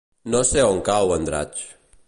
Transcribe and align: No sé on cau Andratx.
No 0.35 0.39
sé 0.51 0.63
on 0.71 0.81
cau 0.89 1.15
Andratx. 1.19 1.65